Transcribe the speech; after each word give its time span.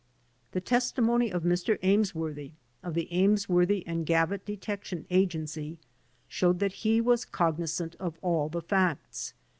The 0.53 0.61
testimony 0.61 1.31
of 1.31 1.43
Mr. 1.43 1.77
Amesworthy, 1.83 2.53
of 2.81 2.95
the 2.95 3.07
Ameswor 3.11 3.67
thy 3.67 3.83
& 4.03 4.03
Gavitt 4.03 4.45
Detective 4.47 5.05
Agency, 5.11 5.77
showed 6.27 6.57
that 6.57 6.73
he 6.81 6.99
was 6.99 7.23
cognizant 7.23 7.93
of 7.99 8.17
all 8.23 8.49
the 8.49 8.63
facts. 8.63 9.35